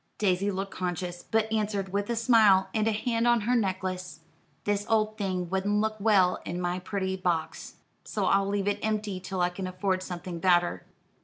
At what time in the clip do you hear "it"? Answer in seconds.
8.67-8.79